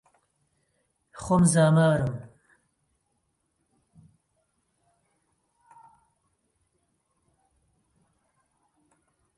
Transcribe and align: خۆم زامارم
خۆم 1.23 1.43
زامارم 1.53 2.09